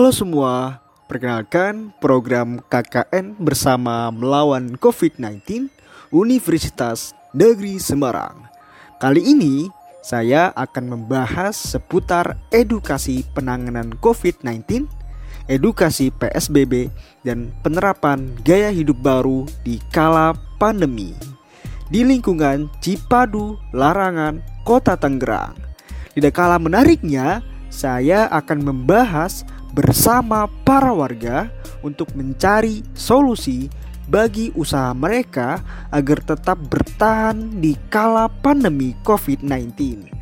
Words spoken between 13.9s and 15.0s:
COVID-19,